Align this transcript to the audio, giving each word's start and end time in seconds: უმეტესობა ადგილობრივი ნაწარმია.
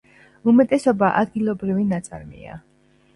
უმეტესობა 0.53 1.09
ადგილობრივი 1.19 1.85
ნაწარმია. 1.91 2.57